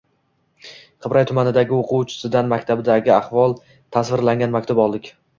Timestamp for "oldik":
4.87-5.11